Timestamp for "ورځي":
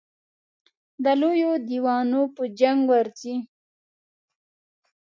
2.91-3.35